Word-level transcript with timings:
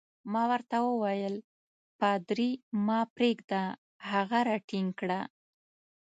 ما 0.31 0.43
ورته 0.51 0.77
وویل: 0.83 1.35
پادري 1.99 2.49
مه 2.85 2.99
پرېږده، 3.15 3.63
هغه 4.09 4.39
راټینګ 4.49 4.89
کړه. 4.99 5.19